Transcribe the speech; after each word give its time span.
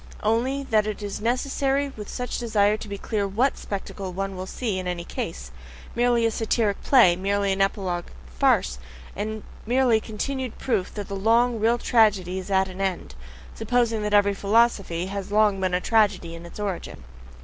Only, 0.23 0.63
that 0.71 0.87
it 0.87 1.03
is 1.03 1.21
necessary 1.21 1.89
with 1.95 2.09
such 2.09 2.37
a 2.37 2.39
desire 2.39 2.75
to 2.75 2.87
be 2.87 2.97
clear 2.97 3.27
WHAT 3.27 3.55
spectacle 3.55 4.11
one 4.11 4.35
will 4.35 4.47
see 4.47 4.79
in 4.79 4.87
any 4.87 5.03
case 5.03 5.51
merely 5.95 6.25
a 6.25 6.31
satyric 6.31 6.81
play, 6.81 7.15
merely 7.15 7.51
an 7.51 7.61
epilogue 7.61 8.07
farce, 8.25 8.79
merely 9.15 9.99
the 9.99 10.03
continued 10.03 10.57
proof 10.57 10.91
that 10.95 11.07
the 11.07 11.15
long, 11.15 11.59
real 11.59 11.77
tragedy 11.77 12.39
IS 12.39 12.49
AT 12.49 12.67
AN 12.67 12.81
END, 12.81 13.13
supposing 13.53 14.01
that 14.01 14.11
every 14.15 14.33
philosophy 14.33 15.05
has 15.05 15.27
been 15.27 15.35
a 15.37 15.39
long 15.39 15.81
tragedy 15.81 16.33
in 16.33 16.47
its 16.47 16.59
origin. 16.59 17.03